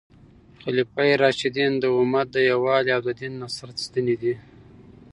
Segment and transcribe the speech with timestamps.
[0.61, 4.33] خلفای راشدین د امت د یووالي او د دین د نصرت ستنې دي.